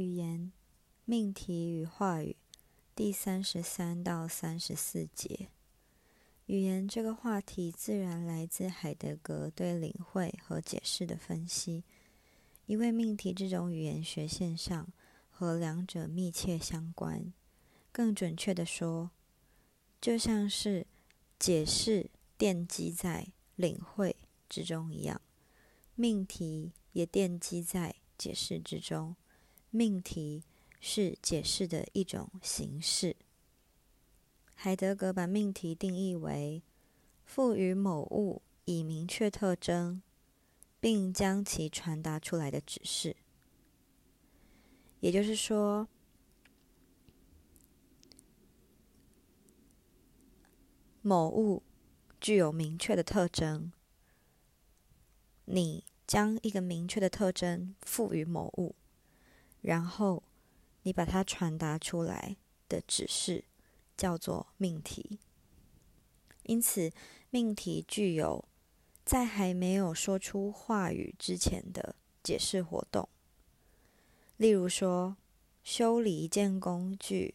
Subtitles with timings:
[0.00, 0.50] 语言、
[1.04, 2.34] 命题与话语
[2.94, 5.48] 第三十三到三十四节。
[6.46, 11.84] 语言这个话题自然来自海德格对领会和解释的分析，
[12.64, 14.90] 因为命题这种语言学现象
[15.28, 17.30] 和两者密切相关。
[17.92, 19.10] 更准确的说，
[20.00, 20.86] 就像是
[21.38, 22.08] 解释
[22.38, 24.16] 奠基在领会
[24.48, 25.20] 之中一样，
[25.94, 29.14] 命题也奠基在解释之中。
[29.70, 30.42] 命题
[30.80, 33.16] 是解释的一种形式。
[34.54, 36.62] 海德格把命题定义为
[37.24, 40.02] 赋予某物以明确特征，
[40.80, 43.16] 并将其传达出来的指示。
[44.98, 45.88] 也就是说，
[51.00, 51.62] 某物
[52.20, 53.72] 具有明确的特征，
[55.46, 58.74] 你将一个明确的特征赋予某物。
[59.62, 60.22] 然后，
[60.82, 62.36] 你把它传达出来
[62.68, 63.44] 的指示
[63.96, 65.18] 叫做命题。
[66.44, 66.90] 因此，
[67.28, 68.44] 命题具有
[69.04, 73.08] 在还没有说出话语之前的解释活动。
[74.36, 75.16] 例如说，
[75.62, 77.34] 修理一件工具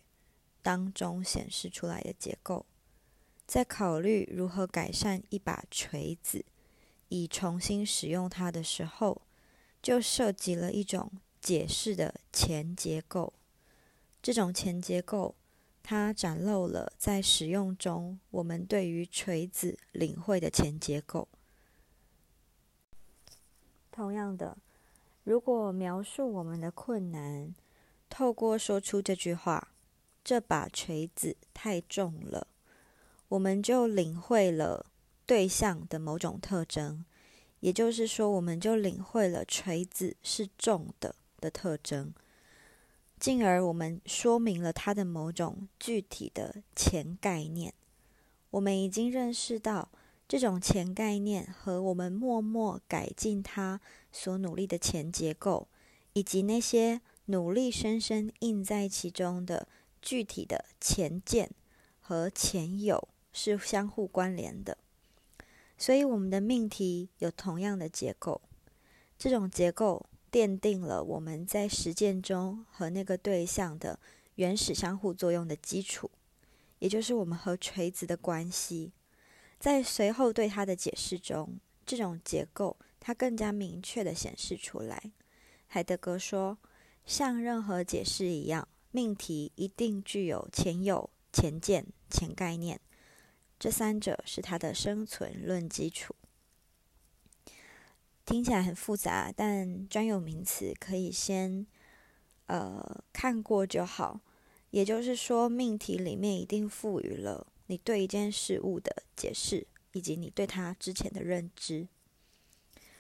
[0.64, 2.66] 当中显示出来的结构，
[3.46, 6.44] 在考虑如何改善一把锤子
[7.10, 9.22] 以重新使用它的时候，
[9.84, 11.12] 就涉及了一种。
[11.46, 13.32] 解释的前结构，
[14.20, 15.36] 这种前结构，
[15.84, 21.28] 它展露了在使用中我们对于锤子领会的前结构。
[23.92, 24.58] 同样的，
[25.24, 27.54] 如果描述我们的困难，
[28.10, 29.68] 透过说出这句话
[30.26, 32.48] ：“这把锤子太重了”，
[33.30, 34.88] 我们就领会了
[35.28, 37.06] 对象的某种特征，
[37.60, 41.16] 也就是说，我们就领会了锤子是重的。
[41.46, 42.12] 的特征，
[43.20, 47.72] 进而我们说明了它的某种具体的前概念。
[48.50, 49.90] 我们已经认识到
[50.28, 53.80] 这种前概念和我们默默改进它
[54.12, 55.68] 所努力的前结构，
[56.14, 59.68] 以及那些努力深深印在其中的
[60.02, 61.52] 具体的前见
[62.02, 64.80] 和前有是相互关联的。
[65.78, 68.42] 所以，我们的命题有同样的结构，
[69.20, 70.06] 这种结构。
[70.36, 73.98] 奠定了我们在实践中和那个对象的
[74.34, 76.12] 原始相互作用的基础，
[76.80, 78.92] 也就是我们和锤子的关系。
[79.58, 85.14] 在随后对它的解释中，这种结构它更加明确的显示出来。
[85.68, 86.58] 海德格说，
[87.06, 92.82] 像任何解释一样，命题一定具有前有、前见、前概念，
[93.58, 96.14] 这三者是它的生存论基础。
[98.26, 101.66] 听起来很复杂，但专有名词可以先
[102.48, 104.20] 呃看过就好。
[104.72, 111.88] 也就是说，命题里面一定赋予了你对一件事物的解释，以及你对它之前的认知。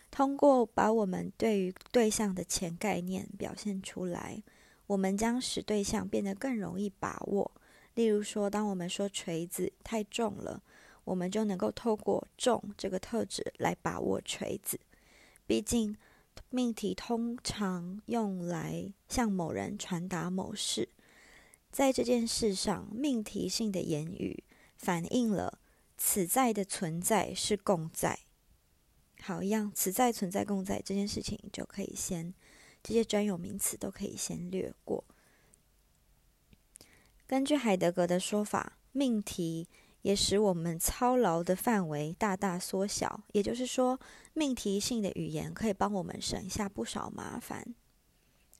[0.09, 4.41] 通过把我们对于对象的前概念表现出来，
[4.88, 7.52] 我们将使对象变得更容易把握。
[7.96, 10.62] 例如说，当我们说锤子太重了，
[11.03, 14.80] 我们就能够透过重这个特质来把握锤子。
[15.48, 15.96] 毕竟，
[16.50, 20.90] 命题通常用来向某人传达某事，
[21.72, 24.44] 在这件事上，命题性的言语
[24.76, 25.60] 反映了
[25.98, 28.20] 此在的存在是共在。
[29.22, 32.34] 好，一样，此在存在共在这件事情就可以先
[32.82, 35.04] 这些专有名词都可以先略过。
[37.28, 39.68] 根据海德格的说法，命题。
[40.06, 43.24] 也使我们操劳的范围大大缩小。
[43.32, 44.00] 也就是说，
[44.34, 47.74] 命题性的语言可以帮我们省下不少麻烦。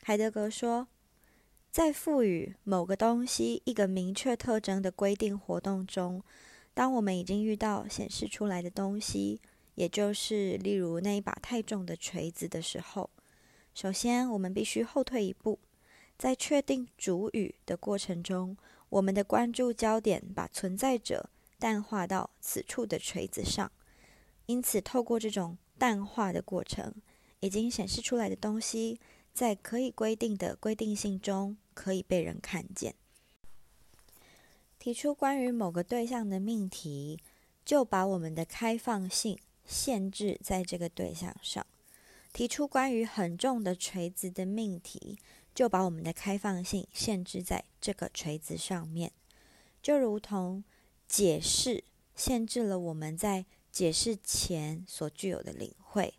[0.02, 0.88] 海德格说，
[1.70, 6.24] 在赋予某个东西一个明确特征的规定活动中，
[6.74, 9.40] 当我们已经遇到显示出来的东西，
[9.76, 13.08] 也就是例如那一把太重的锤子的时候，
[13.76, 15.60] 首先我们必须后退一步，
[16.18, 18.58] 在确定主语的过程中，
[18.90, 21.30] 我们的关注焦点把存在者。
[21.58, 23.72] 淡化到此处的锤子上，
[24.46, 26.94] 因此透过这种淡化的过程，
[27.40, 29.00] 已经显示出来的东西，
[29.34, 32.96] 在可以规定的规定性中可以被人看见。
[34.78, 37.20] 提出关于某个对象的命题，
[37.64, 41.64] 就把我们的开放性限制在这个对象上；
[42.32, 45.18] 提出关于很重的锤子的命题，
[45.56, 49.12] 就把我们的开放性限制在这个锤子上面，
[49.82, 50.64] 就如同。
[51.08, 51.84] 解释
[52.16, 56.14] 限制了我们在解释前所具有的领会。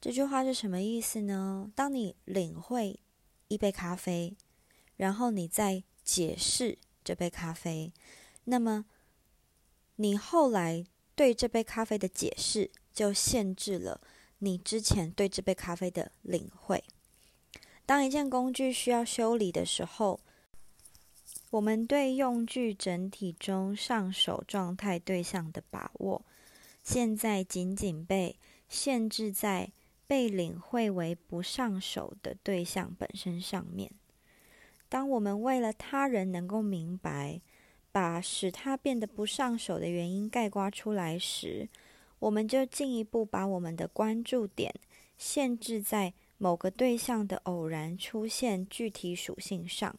[0.00, 1.70] 这句话是什么意思呢？
[1.74, 3.00] 当你领会
[3.48, 4.36] 一杯咖啡，
[4.96, 7.92] 然后你再解释这杯咖啡，
[8.44, 8.84] 那么
[9.96, 14.00] 你后来对这杯咖啡的解释，就限制了
[14.38, 16.84] 你之前对这杯咖啡的领会。
[17.84, 20.20] 当一件工具需要修理的时候，
[21.50, 26.22] 我们对用具整体中上手状态对象的把握，
[26.82, 28.36] 现在仅仅被
[28.68, 29.70] 限制在
[30.06, 33.90] 被领会为不上手的对象本身上面。
[34.88, 37.40] 当我们为了他人能够明白，
[37.92, 41.68] 把使他变得不上手的原因概括出来时，
[42.18, 44.74] 我们就进一步把我们的关注点
[45.16, 49.96] 限制在某个对象的偶然出现具体属性上。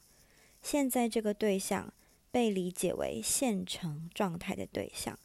[0.69, 1.93] 现在这个对象
[2.29, 5.17] 被理解为现成状态的对象。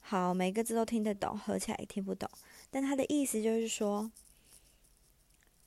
[0.00, 2.28] 好，每个字都听得懂，合起来也听不懂。
[2.72, 4.10] 但他的意思就是说，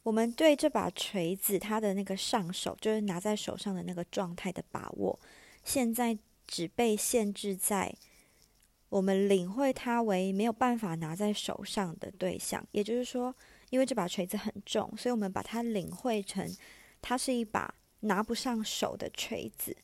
[0.04, 5.18] 我们对这把锤子它的那个上手，就是拿在手上的那个状态的把握，
[5.64, 7.96] 现在只被限制在
[8.90, 12.62] 我们领会它为没有办法拿在手上的对象。
[12.74, 13.34] 也就是说，
[13.70, 16.46] 因为这把锤子很重，所以我们把它领会成
[17.02, 17.74] 它是一把。
[18.02, 19.76] 拿不上手的锤子。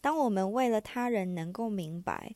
[0.00, 2.34] 当我们为了他人能够明白，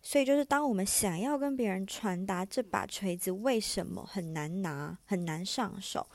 [0.00, 6.06] 所以就是当我们想要跟别人传达这把锤子为什么很难拿、很难上手，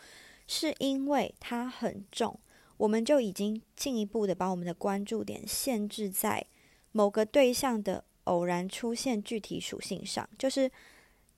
[0.47, 2.39] 是因为它很重，
[2.77, 6.45] 我们就已经进一步的把我们的关注点限制在
[6.91, 10.71] 某个对象的偶然出现具体属性上，就是。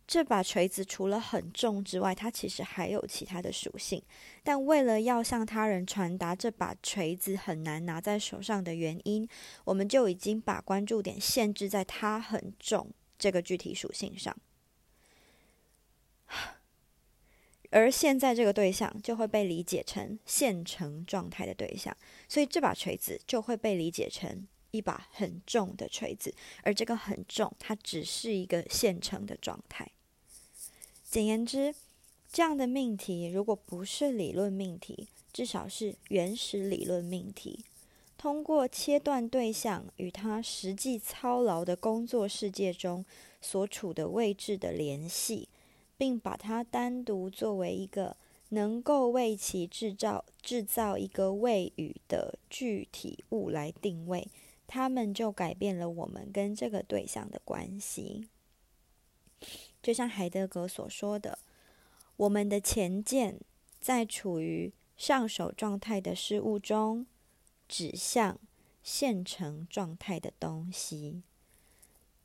[0.07, 4.01] 这把锤子除了很重之外，它其实还有其他的属性。
[4.41, 9.27] 但为了要向他人传达这把锤子很难拿在手上的原因，
[9.65, 12.89] 我们就已经把关注点限制在它很重
[13.19, 14.35] 这个具体属性上。
[17.69, 21.95] 而现在这个对象就会被理解成现成状态的对象，
[22.29, 24.47] 所以这把锤子就会被理解成。
[24.71, 29.89] 一把很重的锤子，而这个很重，它只是一个现成的状态。
[31.09, 31.73] 简言之，
[32.29, 37.63] 这样的命题如果不是理论命题，至少是原始理论命题。
[38.17, 43.05] 通过切断对象与他实际操劳的工作世界中
[43.39, 45.47] 所处的位置的联系，
[45.97, 48.17] 并把它单独作为一个
[48.49, 54.27] 能够为其制造制造一个谓语的具体物来定位。
[54.67, 58.27] 他们就改变了我们跟这个对象的关系，
[59.87, 61.39] 就像海德格所说的
[62.17, 63.39] ：“我们的前见
[63.79, 67.07] 在处于上手状态的事物中，
[67.69, 68.37] 指向
[68.83, 71.23] 现成状态的东西。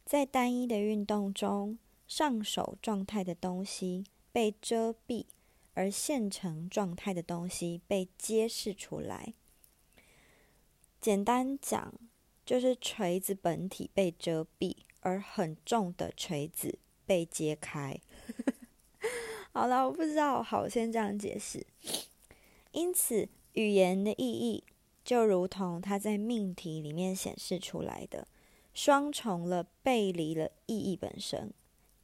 [0.04, 1.78] 在单一的运动中，
[2.08, 5.26] 上手状态的东西被遮蔽，
[5.74, 9.34] 而现成状态的东西被揭示出来。
[11.00, 11.94] 简单讲。”
[12.44, 18.00] 就是锤子本体被遮蔽，而很重的锤子被揭开。
[19.52, 21.66] 好了，我不知道，好，先这样解释。
[22.72, 24.64] 因此，语言的意义
[25.04, 28.26] 就如同它在命题里面显示出来的，
[28.72, 31.52] 双重了背离了意义本身，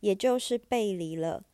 [0.00, 1.44] 也就是背离了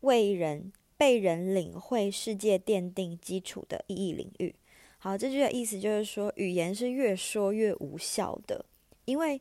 [0.00, 4.54] 为人被人领会世界奠定基础的意义领域。
[4.98, 8.66] 好，这句的意思就是说，语言是越说越无效的，
[9.06, 9.40] 因为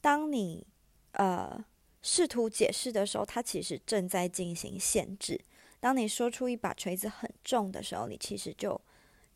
[0.00, 0.66] 当你
[1.12, 1.64] 呃
[2.10, 5.38] 试图解释的时候，它其实正在进行限制。
[5.78, 8.80] 当你说出一把锤子很重的时候，你其实就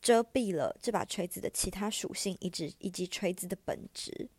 [0.01, 4.31] 遮蔽了这把锤子的其他属性，以及以及锤子的本质。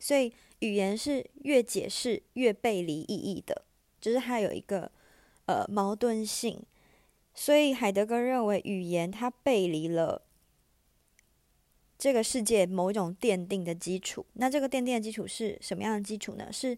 [0.00, 3.64] 所以，语言是越解释越背离意义的，
[4.00, 4.90] 就是它有一个
[5.44, 6.60] 呃矛盾性。
[7.34, 10.22] 所以，海德格认为语言它背离了。
[11.96, 16.52] 这个世界某种奠定的基础，那这个奠定的基础是什么样的基础呢？
[16.52, 16.76] 是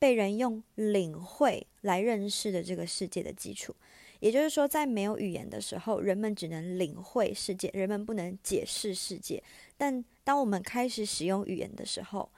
[0.00, 3.72] 被人用领会来认识的这个世界的基础。
[4.18, 9.42] 也就是说，在没有语言的时候，人们只能领会世界，人们不能解释世界。
[9.78, 12.30] 但当我们开始使用语言的时候，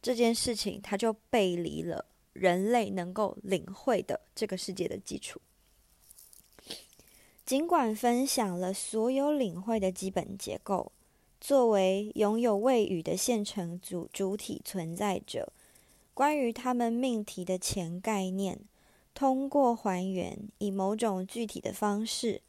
[0.00, 5.40] 这件事情它就背离了人类能够领会的这个世界的基础。
[7.44, 10.90] 尽管分享了所有领会的基本结构，
[11.40, 15.52] 作为拥有谓语的现成主主体存在者，
[16.16, 18.60] 关于他们命题的前概念，
[19.12, 22.40] 通过还原以某种具体的方式，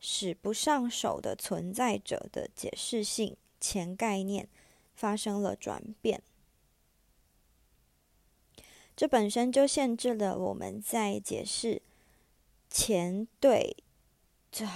[0.00, 4.48] 使不上手的存在者的解释性前概念
[4.96, 6.20] 发生了转变。
[8.96, 11.80] 这本身就限制了我们在解释
[12.68, 13.76] 前对。
[14.50, 14.66] 这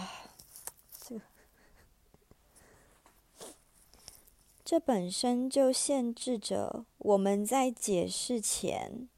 [4.66, 9.08] 这本身就限制着我们在解释前，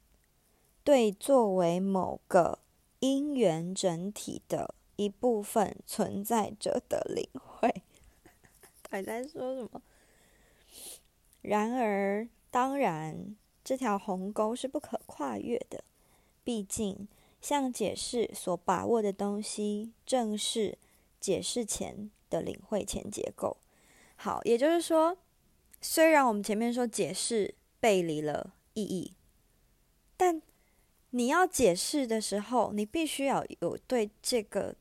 [0.85, 2.59] 对作为某个
[2.99, 7.83] 因缘整体的一部分存在着的领会。
[8.91, 9.81] 还在说什么？
[11.41, 15.83] 然而，当然，这条鸿沟是不可跨越的。
[16.45, 17.09] 毕竟，
[17.41, 20.77] 像解释所把握的东西，正是
[21.19, 23.57] 解释前的领会前结构。
[24.17, 25.17] 好，也就是说，
[25.81, 29.15] 虽然我们前面说解释背离了意义，
[30.17, 30.43] 但
[31.11, 34.75] 你要解释的时候，你必须要有对这个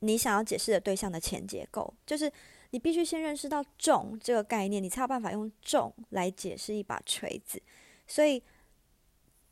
[0.00, 2.32] 你想要解释的对象的前结构，就是。
[2.70, 7.62] 你必须先认识到“重”这个概念，你才有办法用“重”来解释一把锤子。
[8.08, 8.42] 所以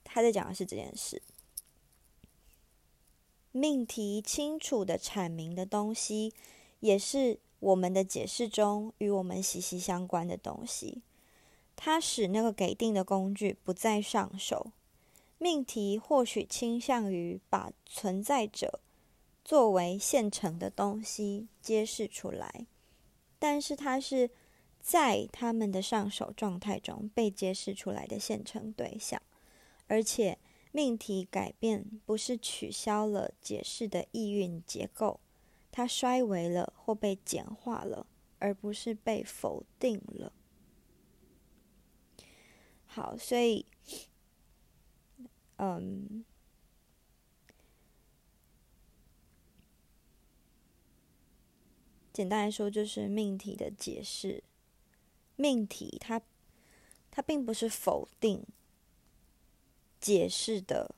[0.02, 1.22] 他在讲的是这件事。
[3.52, 6.34] 命题清楚的阐明的东西，
[6.80, 11.00] 也是我们的解释中与我们息息相关的东西。
[11.74, 14.72] 它使那个给定的工具不再上手。
[15.38, 18.80] 命题或许倾向于把存在者
[19.44, 22.66] 作为现成的东西揭示出来。
[23.38, 24.30] 但是它是
[24.80, 29.20] 在他们的上手状态中被揭示出来的现成对象，
[29.86, 30.38] 而且
[30.70, 35.20] 命题改变不是取消了解释的意蕴结构，
[35.76, 38.06] 它衰微了或被简化了，
[38.38, 40.32] 而不是被否定了。
[42.86, 43.66] 好，所以，
[45.56, 46.24] 嗯。
[52.12, 54.44] 简单来说，就是命题的解释。
[55.34, 56.22] 命题它
[57.10, 58.46] 它并不是否定
[60.00, 60.94] 解释的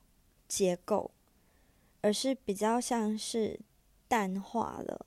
[0.47, 1.13] 结构，
[2.03, 3.59] 而是比较像是
[4.09, 5.07] 淡化了、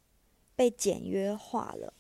[0.56, 1.94] 被简约化了。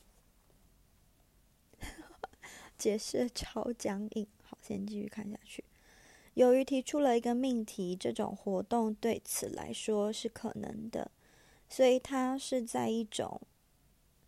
[2.77, 4.27] 解释超僵硬。
[4.44, 5.63] 好，先继续看下去。
[6.36, 11.12] 由于提出了一个命题，这种活动对此来说是可能的，
[11.68, 13.41] 所以它是在一种。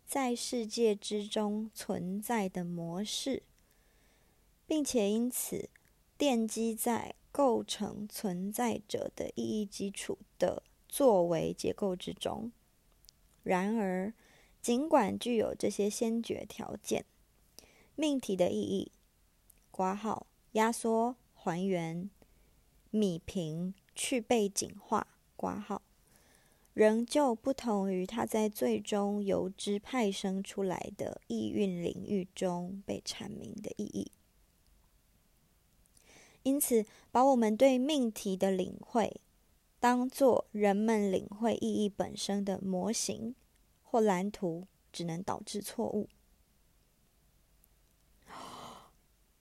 [0.04, 3.44] 在世界之中存在的模式，
[4.66, 5.70] 并且因此
[6.18, 12.52] 奠基在构成存在者的意义基础的作为结构之中。
[13.42, 14.12] 然而，
[14.60, 17.04] 尽管具有这些先决条件，
[17.96, 18.92] 命题的意义
[19.70, 22.08] （括号压缩、还原、
[22.90, 25.06] 米平、去背景化
[25.36, 25.82] ）（括号）。
[26.74, 34.10] 仍旧不同于它在最终由之派生出来的意蕴领域中被阐明的意义。
[36.44, 39.20] 因此，把我们对命题的领会
[39.82, 43.34] 当做人们领会意义本身的模型
[43.82, 46.08] 或蓝图，只能导致错误。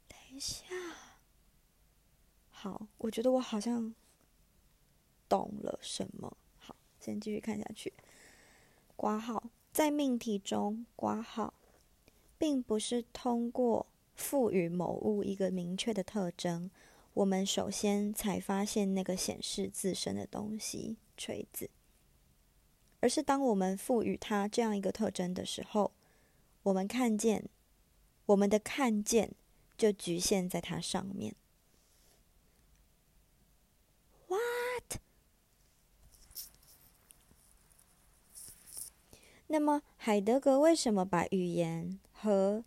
[0.09, 0.65] 等一下，
[2.49, 3.93] 好，我觉得我好像
[5.29, 6.35] 懂了什么。
[6.57, 7.93] 好先继续看下去。
[8.95, 11.53] 挂号在命题中，挂号
[12.39, 16.71] 并不是通过赋予某物一个明确的特征，
[17.13, 21.69] 我们首先才发现那个显示自身的东西——锤子，
[23.01, 25.91] 而是当我们赋予它这样一个特征的时候，
[26.63, 27.49] 我们看见，
[28.27, 29.33] 我们的看见
[29.77, 31.35] 就局限在它上面。
[34.27, 35.01] What？
[39.47, 42.63] 那么，海德格为什么把语言和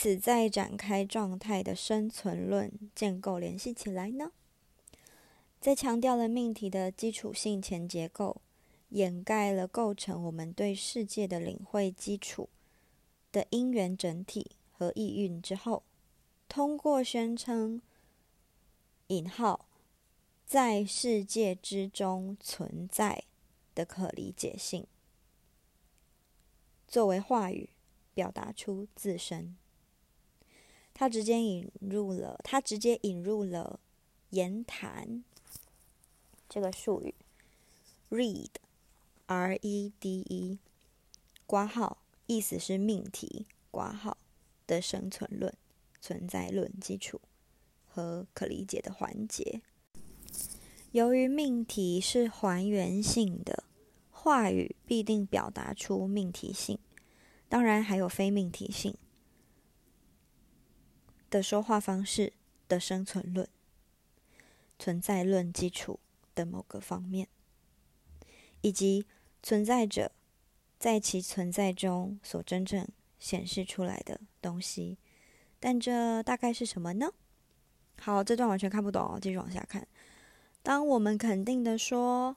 [0.00, 4.30] 此在展开状态的生存论建构联系起来呢？
[5.60, 8.40] 在强调了命题的基础性前结构，
[8.90, 12.48] 掩盖了构成我们对世界的领会基础
[13.32, 15.82] 的因缘整体和意蕴之后，
[16.48, 17.82] 通过宣称
[19.08, 19.66] “引号
[20.46, 23.24] 在世界之中存在”
[23.74, 24.86] 的可理解性。
[26.86, 27.70] 作为话语
[28.14, 29.56] 表达出自身，
[30.98, 33.78] 他直接引入了他直接引入了
[34.30, 35.22] 言谈
[36.48, 37.14] 这个术语
[38.10, 40.58] ，read，r e d e，
[41.46, 44.18] 挂号意思是命题挂号
[44.66, 45.54] 的生存论、
[46.00, 47.20] 存在论基础
[47.86, 49.62] 和可理解的环节。
[50.90, 53.62] 由于命题是还原性的。
[54.10, 56.76] 话语必定表达出命题性，
[57.48, 58.96] 当然还有非命题性
[61.30, 62.32] 的说话方式
[62.68, 63.48] 的生存论、
[64.78, 65.98] 存在论基础
[66.34, 67.28] 的某个方面，
[68.60, 69.06] 以及
[69.42, 70.12] 存在者
[70.78, 72.86] 在其存在中所真正
[73.18, 74.98] 显示出来的东西。
[75.60, 77.12] 但这大概是什么呢？
[78.00, 79.86] 好，这段完全看不懂，继续往下看。
[80.62, 82.36] 当我们肯定的说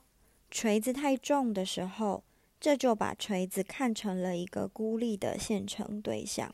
[0.50, 2.24] 锤子太重的时候，
[2.58, 6.52] 这就把锤子看成了一个孤立的现成对象，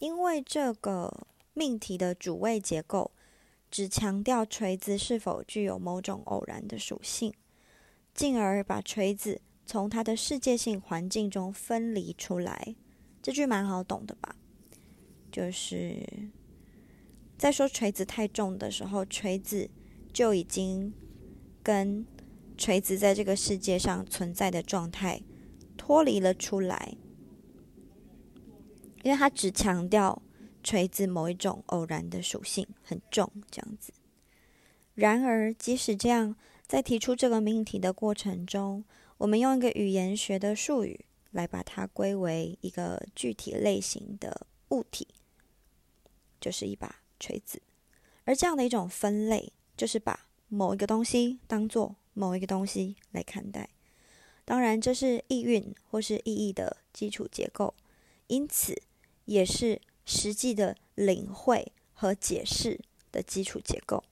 [0.00, 3.12] 因为这个命题的主谓结构
[3.70, 7.32] 只强调锤子是否具有某种偶然的属性，
[8.14, 12.74] 进而把锤子从它的世界性环境中分离出来。
[13.22, 14.34] 这句蛮好懂的吧？
[15.30, 16.02] 就是
[17.36, 19.70] 在说锤子太重的时候，锤子
[20.12, 20.92] 就已经
[21.62, 22.06] 跟
[22.56, 25.22] 锤子在这个世界上存在的状态
[25.76, 26.96] 脱离了出来，
[29.02, 30.22] 因为它只强调
[30.62, 33.92] 锤子某一种偶然的属性很重这样子。
[34.94, 38.84] 然而，即使这样，在提出这个命题的过程中，
[39.18, 45.08] 我们用一个语言学的术语来把它归为一个具体类型的物体。
[46.40, 47.60] 就是一把锤子，
[48.24, 53.68] 而这样的一种分类，就是把某一个东西当做某一个东西来看待。
[54.46, 57.74] 当然，这是意蕴或是意义的基础结构，
[58.28, 58.74] 因此
[59.30, 64.04] 也是实际的领会和解释的基础结构。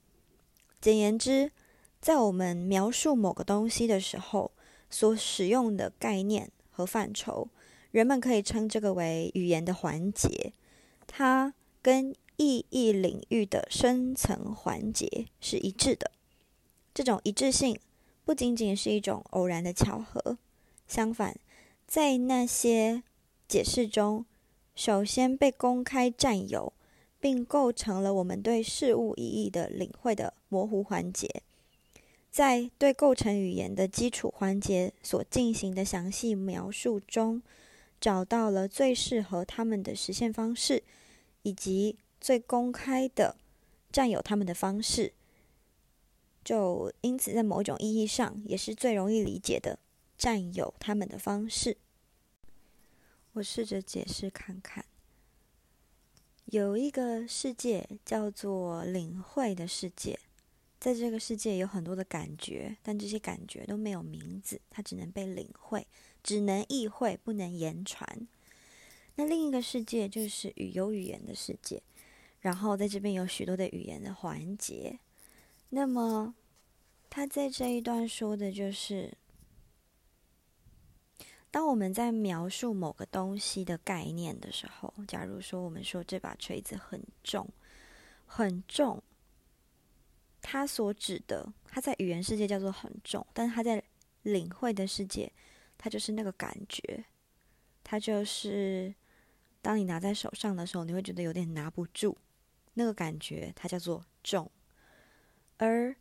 [0.80, 1.52] 简言之，
[2.00, 4.52] 在我们描述某个东西的时候，
[4.88, 7.48] 所使用的概念和范畴，
[7.90, 10.52] 人们可以称这个为语言的环节。
[11.06, 11.54] 它。
[11.80, 16.10] 跟意义领域的深层环节是一致的。
[16.92, 17.78] 这种一致性
[18.24, 20.36] 不仅仅是一种偶然的巧合，
[20.86, 21.38] 相反，
[21.86, 23.04] 在那些
[23.46, 24.26] 解释中，
[24.78, 26.72] 首先被公开占有，
[27.18, 31.42] 并构成了我们对事物意义的领会的模糊环节，
[32.30, 37.42] 在对构成语言的基础环节所进行的详细描述中，
[38.00, 40.84] 找到了最适合他们的实现方式。
[41.42, 43.36] 以及最公开的
[43.90, 45.12] 占有他们的方式，
[46.44, 49.78] 就因此在某种意义上也是最容易理解的
[50.16, 51.76] 占有他们的方式。
[53.34, 54.84] 我试着解释看看，
[56.46, 60.18] 有一个世界叫做领会的世界，
[60.80, 65.86] 在这个世界有很多的感觉，但这些感觉都没有名字，它只能被领会，
[66.22, 68.26] 只能意会，不能言传。
[69.16, 71.82] 那另一个世界就是语有语言的世界，
[72.40, 74.98] 然后在这边有许多的语言的环节。
[75.70, 76.34] 那么，
[77.10, 79.12] 他在这一段说的就是，
[81.50, 87.48] 当我们在描述某个东西的概念的时候，假如说我们说这把锤子很重，
[88.26, 89.02] 很重，
[90.40, 93.82] 它所指的，它在语言世界叫做很重，但是它在
[94.22, 95.32] 领会的世界，
[95.76, 97.04] 它就是那个感觉，
[97.82, 98.94] 它就是。
[99.60, 102.16] 当你拿在手上的时候，你会觉得有点拿不住，
[102.74, 104.48] 那个感觉它叫做重。
[105.56, 105.94] 而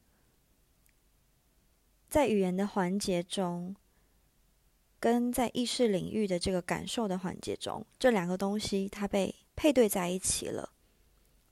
[2.07, 3.75] 在语言的环节中，
[4.99, 10.73] 跟在意识领域的这个感受的环节中，这两个东西它被配对在一起了。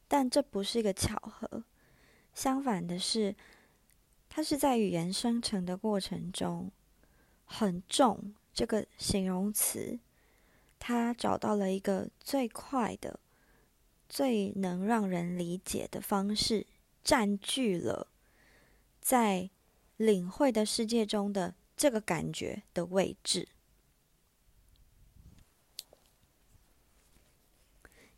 [0.08, 1.63] 但这不是一个巧合，
[2.34, 3.36] 相反的是，
[4.29, 6.71] 它是在语言生成的过程中，
[7.43, 9.99] 很重这个形容词。
[10.77, 13.19] 他找到了一个最快的、
[14.08, 16.67] 最能让人理解的方式，
[17.03, 18.08] 占据了
[19.01, 19.49] 在
[19.97, 23.47] 领会的世界中的这个感觉的位置。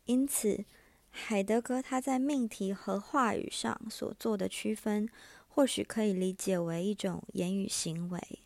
[0.05, 0.65] 因此，
[1.09, 5.09] 海德格他在命题和话语上所做的区分，
[5.47, 8.39] 或许可以理解为一种言语行为，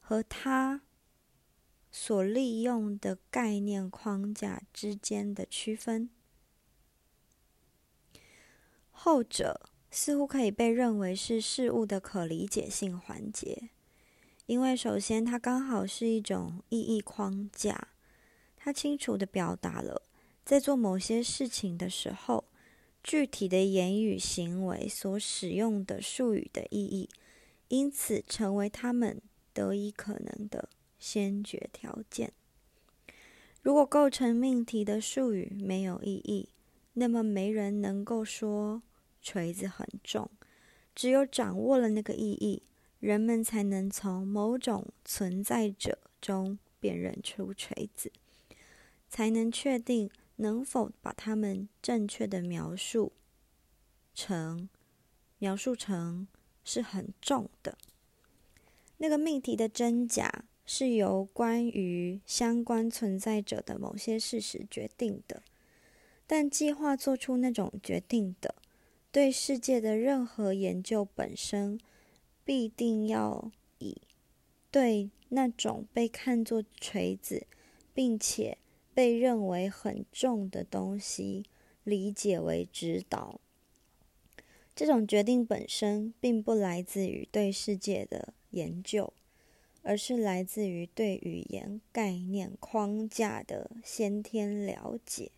[0.00, 0.82] 和他。
[1.96, 6.10] 所利用的概念框架之间的区分，
[8.90, 13.70] 后者似乎可以被认为是事物的可理解性环节，
[14.46, 17.88] 因为首先它刚好是一种意义框架，
[18.56, 20.02] 它清楚的表达了
[20.44, 22.44] 在做某些事情的时候，
[23.02, 27.08] 具体的言语行为所使用的术语的意义，
[27.68, 29.20] 因此成为他们
[29.52, 30.68] 得以可能的。
[30.96, 32.32] 先决条件。
[33.60, 36.48] 如果构成命题的术语没有意义，
[36.94, 38.82] 那么没人能够说
[39.20, 40.30] 锤子很重。
[40.94, 42.62] 只有掌握了那个意义，
[43.04, 48.10] 人们才能从某种存在者中辨认出锤子，
[49.10, 53.12] 才能确定能否把它们正确的描述
[54.14, 54.70] 成
[55.38, 56.26] 描述成
[56.64, 57.76] 是很重的。
[58.96, 60.44] 那个命题的真假。
[60.66, 65.42] 是由关于相关存在者的某些事实决定的，
[66.26, 68.54] 但计划做出那种决定的，
[69.12, 71.78] 对世界的任何研究本身，
[72.44, 74.02] 必定要以
[74.70, 77.46] 对那种被看作锤子，
[77.92, 78.58] 并且
[78.92, 81.44] 被认为很重的东西
[81.82, 83.40] 理解为指导。
[84.76, 89.12] 这种决定本身并不来自于对世界的研究。
[89.86, 95.30] 而是来自于对语言概念框架的先天了解。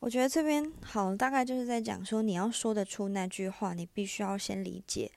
[0.00, 5.12] 我觉得这边好，大概就是在讲说，你要说得出那句话，你必须要先理解，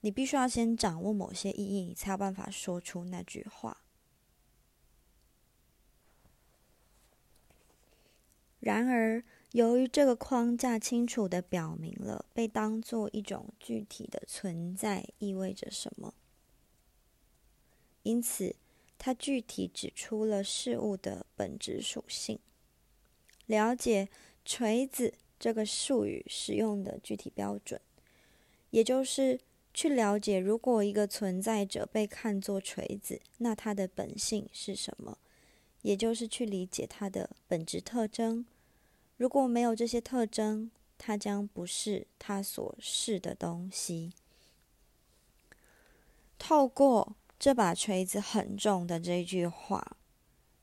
[0.00, 3.78] 你必须要先掌握某些意义，你才有办法说出那句话。
[8.58, 16.12] 然而，由于这个框架清楚的表明了被当做一种具体的存在意味着什么，
[18.02, 18.56] 因此
[18.98, 22.40] 它具体指出了事物的本质属性。
[23.50, 24.08] 了解
[24.46, 27.80] “锤子”这个术语使用的具体标准，
[28.70, 29.40] 也就是
[29.74, 35.18] 去了解，如果一个存在者被看作锤子，那它的本性是什么。
[35.82, 38.44] 也就是去理解它的本质特征。
[39.16, 44.12] 如果没有这些特征，它将不是它所是的东西。
[46.38, 49.96] 透过这把锤子很重的这句话，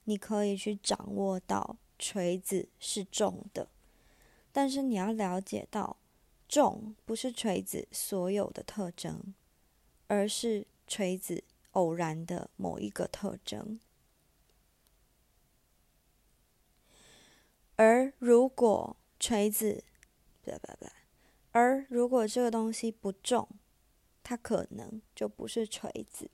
[0.03, 3.69] 你可以去掌握到锤子是重的。
[4.51, 5.97] 但是你要了解到，
[6.47, 9.33] 重不是锤子所有的特征，
[10.07, 13.79] 而是锤子偶然的某一个特征。
[17.75, 19.83] 而如果锤子，
[20.41, 20.87] 不不不，
[21.51, 23.47] 而如果这个东西不重，
[24.23, 26.31] 它可能就不是锤子。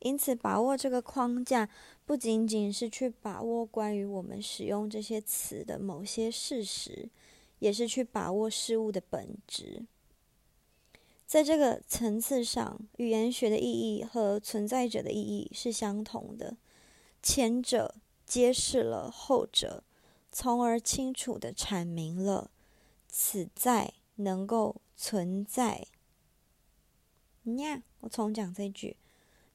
[0.00, 1.68] 因此，把握这个框架，
[2.04, 7.08] 不仅仅是去把握关于我们使用这些词的某些事实，
[7.58, 9.86] 也是去把握事物的本质。
[11.26, 16.56] 在这个层次上，语言学的意义和存在者的意义是相同的，
[17.22, 19.84] 前者揭示了后者。
[20.30, 22.50] 从而清楚的阐明了
[23.08, 25.86] 此在能够存在。
[27.56, 28.98] 呀，我重讲这句：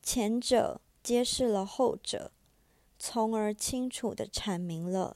[0.03, 2.31] 前者揭示了后者，
[2.99, 5.15] 从而清楚的阐明了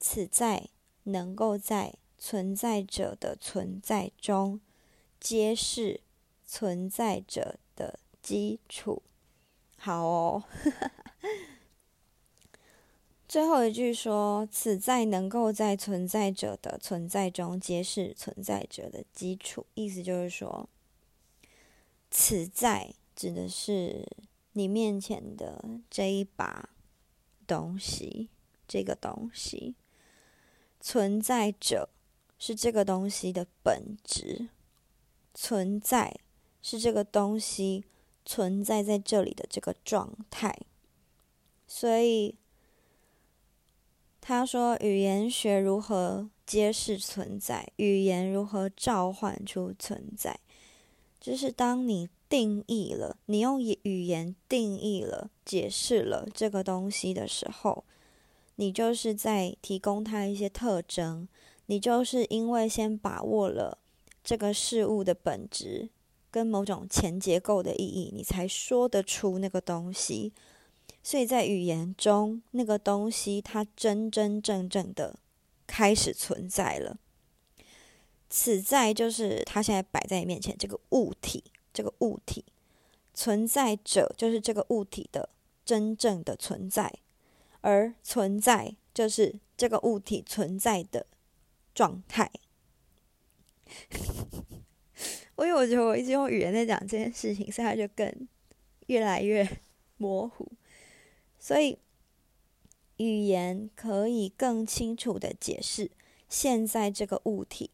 [0.00, 0.70] 此在
[1.04, 4.60] 能够在存在者的存在中
[5.20, 6.00] 揭示
[6.44, 9.02] 存在者的基础。
[9.76, 10.44] 好哦。
[13.28, 20.68] 最后一句说：“此在能够在存在者的存在中揭示存在者的基础。”意思就是说，
[22.10, 24.06] 此在指的是
[24.52, 26.68] 你面前的这一把
[27.46, 28.28] 东西，
[28.68, 29.74] 这个东西
[30.80, 31.88] 存在者
[32.38, 34.50] 是这个东西的本质，
[35.34, 36.14] 存在
[36.62, 37.84] 是这个东西
[38.24, 40.56] 存在在这里的这个状态，
[41.66, 42.36] 所以。
[44.28, 47.70] 他说：“语言学如何揭示存在？
[47.76, 50.40] 语言如何召唤出存在？
[51.20, 57.84] 就是当你定义了，你用语言定义了、解释了这个东西的时候，
[58.56, 61.28] 你就是在提供它一些特征。
[61.66, 63.78] 你就是因为先把握了
[64.22, 65.88] 这个事物的本质
[66.30, 70.32] 跟某种前结构的意义，你才说得出那个东西。”
[71.02, 75.16] 所以在语言中，那个东西它真真正正的
[75.64, 76.98] 开始存在了。
[78.28, 81.44] 此在就是它现在摆在你面前这个物体，
[81.76, 82.42] 这个物体
[83.12, 85.28] 存在者就是这个物体的
[85.62, 86.90] 真正的存在，
[87.60, 91.04] 而存在就是这个物体存在的
[91.74, 92.30] 状态。
[95.36, 98.26] 因为我觉得我一直用语言在讲这件事情，所以它就更
[98.86, 99.46] 越来越
[99.98, 100.50] 模糊。
[101.38, 101.78] 所以，
[102.96, 105.90] 语言可以更清楚的解释
[106.28, 107.70] 现在这个物体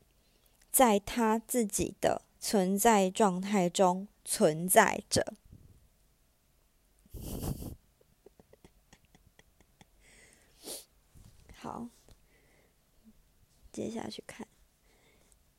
[0.72, 5.34] 在它自己的存在状态中存在着。
[11.54, 11.88] 好，
[13.70, 14.48] 接下去看，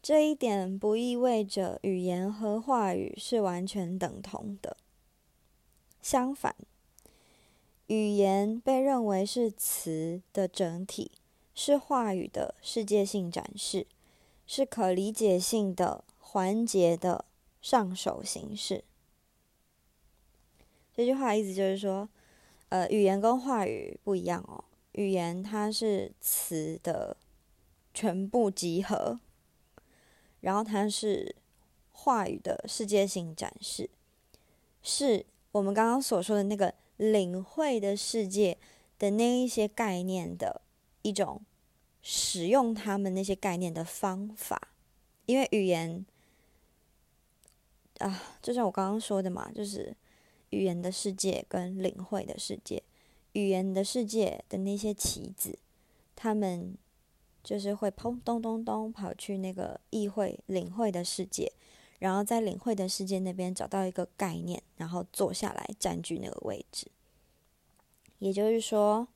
[0.01, 4.75] 这一点不意味着语言和话语是完全等同的，
[6.01, 6.53] 相反。
[7.87, 11.13] 语言被认为是词的整体，
[11.55, 13.87] 是话语的世界性展示，
[14.45, 17.25] 是可理解性的环节的
[17.61, 18.83] 上手形式。
[20.91, 22.09] 这句话意思就是说，
[22.69, 24.63] 呃，语言跟话语不一样哦。
[24.93, 27.15] 语言它是词的
[27.93, 29.19] 全部集合，
[30.39, 31.35] 然后它是
[31.91, 33.91] 话语的世界性展示，
[34.81, 38.57] 是我们刚刚所说的那个领会的世界
[38.97, 40.61] 的那一些概念的
[41.03, 41.43] 一种
[42.01, 44.69] 使用他们那些概念的方法。
[45.25, 46.05] 因为语言
[47.99, 49.95] 啊，就像我刚刚说的嘛，就是
[50.49, 52.82] 语言的世界跟领会的世界。
[53.34, 55.58] 语言的世界的那些棋子，
[56.15, 56.77] 他们
[57.43, 61.51] 就是会砰咚咚咚跑去那个议会领会的世界，
[61.97, 66.88] 然后在领会的世界那边找到一个概念，然后坐下来占据那个位置。
[68.19, 69.08] 也就是说，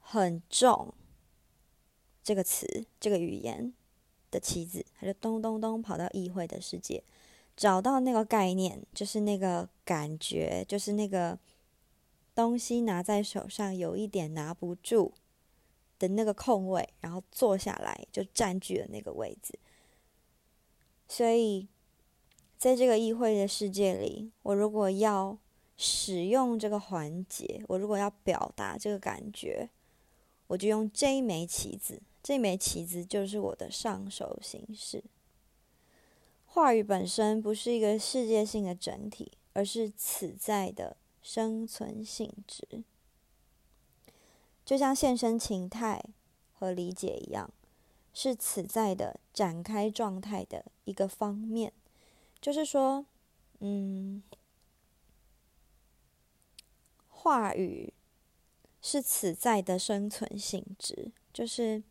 [0.00, 0.92] 很重
[2.24, 3.72] 这个词，这个语言
[4.32, 7.02] 的棋子，它就咚咚咚跑到议会的世界，
[7.56, 11.38] 找到那个概念，就是那个感觉，就是那个。
[12.34, 15.14] 东西拿在手上有一点拿不住
[15.98, 19.58] 的那个空位，然后坐下来就占据了那个位置。
[21.08, 21.66] 所以，
[22.58, 25.38] 在这个议会的世界里，我如果要
[25.78, 29.70] 使用这个环节，我如果要表达这个感觉，
[30.48, 32.02] 我就用这一枚棋子。
[32.22, 35.02] 这枚棋子就是我的上手形式。
[36.56, 40.96] 话语本身不是一个世界性的整体，而是此在的。
[41.20, 42.84] 生存性质，
[44.64, 46.00] 就像现身情态
[46.52, 47.52] 和理解一样，
[48.14, 51.72] 是此在的展开状态的一个方面。
[52.40, 53.04] 就是说，
[53.58, 54.22] 嗯，
[57.08, 57.92] 话语
[58.80, 61.82] 是此在的生存性质，就是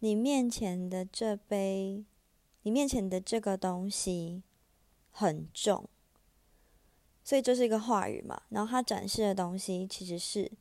[0.00, 2.04] 你面前的这杯，
[2.68, 4.42] 你面前的这个东西
[5.10, 5.88] 很重。
[7.24, 10.52] 所以这是一个话语嘛，然后它展示的东西其实是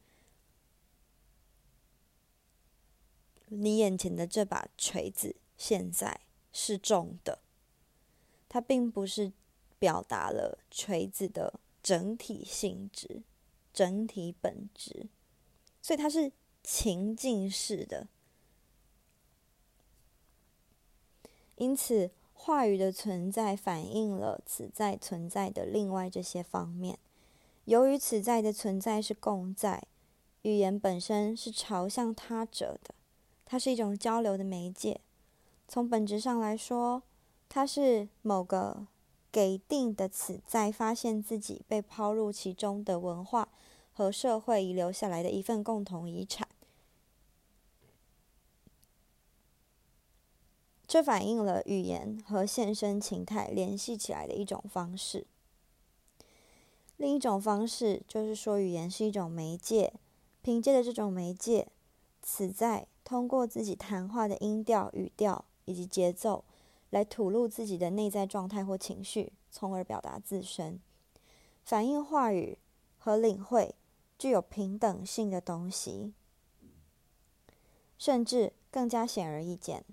[3.48, 6.22] 你眼前的这把锤子现在
[6.54, 7.40] 是重的，
[8.48, 9.34] 它并不是
[9.78, 13.22] 表达了锤子的整体性质、
[13.74, 15.08] 整体本质，
[15.82, 16.32] 所以它是
[16.64, 18.08] 情境式的，
[21.58, 22.10] 因此。
[22.40, 26.98] 话语的存在反映了此在存在的另外这些方面。
[27.66, 29.84] 由于此在的存在是共在，
[30.44, 32.94] 语言本身是朝向他者的，
[33.44, 35.02] 它是一种交流的媒介。
[35.68, 37.02] 从本质上来说，
[37.50, 38.86] 它是某个
[39.32, 43.50] 给定的此在发现自己被抛入其中的文化
[43.92, 46.48] 和社会遗留下来的一份共同遗产。
[50.88, 55.28] 这反映了语言和现身情态联系起来的一种方式。
[56.96, 59.94] 另一种方式就是说，语言是一种媒介，
[60.42, 61.68] 凭借着这种媒介，
[62.22, 66.46] 此在通过自己谈话的音调、语调以及节奏，
[66.90, 70.80] 来吐露自己的内在状态或情绪，从而表达自身。
[71.66, 72.58] 反映话语
[72.98, 73.76] 和领会
[74.18, 76.14] 具有平等性的东西，
[77.98, 79.84] 甚至更加显而易见。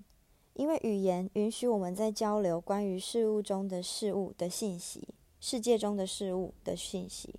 [0.55, 5.05] 因为语言允许我们在交流关于事物中的事物的信息，
[5.41, 7.35] 世界中的事物的信息，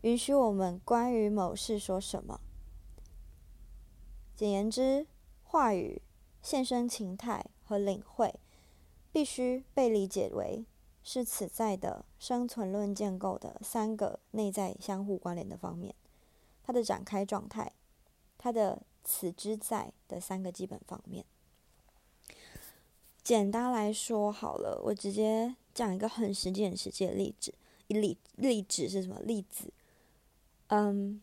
[0.00, 2.40] 允许我们关于某事说什么。
[4.34, 5.06] 简言之，
[5.44, 6.00] 话语、
[6.40, 8.34] 现身情态和领会，
[9.12, 10.64] 必须被理解为
[11.02, 15.94] 是此在的生存论建构的三个内在相互关联的方面，
[16.64, 17.72] 它的展开状态，
[18.38, 21.26] 它的此之在的三个基本方面。
[23.22, 27.54] 简单来说，好了，我直接讲一个很实际、很实际的例子。
[27.88, 29.70] 例例子是什么例子？
[30.68, 31.20] 嗯，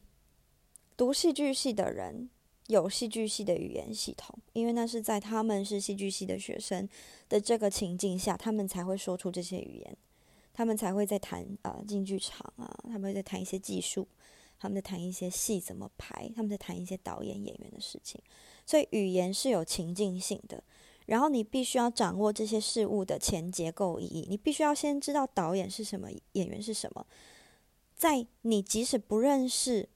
[0.95, 2.29] 读戏剧系的人
[2.67, 6.87] 有戏剧系的语言系统，因为那是在他们是戏剧系的学生
[7.27, 9.97] 的这个情境下，他们才会说出这些语言，
[10.53, 14.07] 他们才会在谈啊进剧场啊，他们会在谈一些技术，
[14.59, 18.21] 他们在谈一些戏怎么排，他们在谈一些导演演员的事情，
[18.63, 20.63] 所以语言是有情境性的。
[21.09, 27.05] 然后你必须要掌握这些事物的前结构意义，你必须要先知道导演是什么，演员是什么。
[27.95, 29.89] 在你即使不认识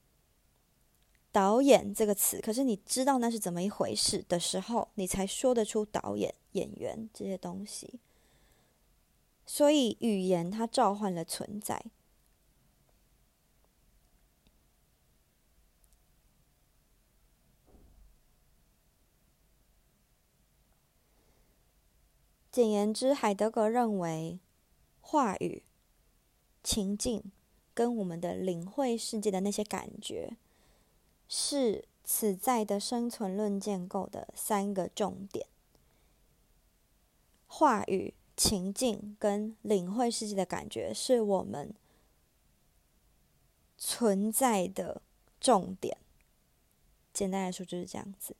[1.30, 8.00] “导演”这个词，可是你知道那是怎么一回事的时候，你才说得出导演、演员这些东西。
[9.46, 11.80] 所以语言它召唤了存在。
[22.54, 24.38] 简言之，海德格认为，
[25.00, 25.64] 话语、
[26.62, 27.32] 情境
[27.74, 30.36] 跟我们的领会世界的那些感觉，
[31.26, 35.48] 是此在的生存论建构的三个重点。
[37.48, 41.74] 话语、情境跟领会世界的感觉，是我们
[43.76, 45.02] 存在的
[45.40, 45.98] 重点。
[47.12, 48.36] 简单来说就是这样子。